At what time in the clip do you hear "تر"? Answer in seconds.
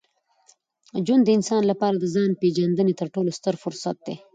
3.01-3.07